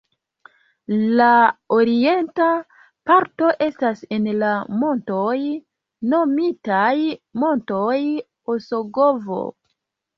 La 1.19 1.27
orienta 1.77 2.47
parto 3.11 3.51
estas 3.67 4.03
en 4.19 4.27
la 4.41 4.51
montoj 4.81 5.37
nomitaj 6.17 6.93
Montoj 7.47 7.97
Osogovo. 8.59 9.43